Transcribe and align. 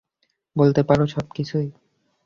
বলতে 0.55 0.81
পারো, 0.83 1.03
সবকিছুই। 1.07 1.67